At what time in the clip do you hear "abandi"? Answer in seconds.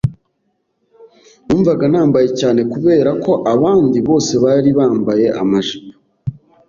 3.53-3.97